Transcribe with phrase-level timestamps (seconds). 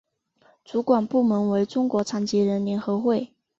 [0.65, 3.35] 主管部门为中国残疾人联合会。